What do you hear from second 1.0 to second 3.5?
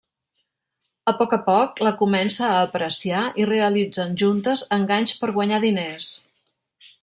A poc a poc, la comença a apreciar, i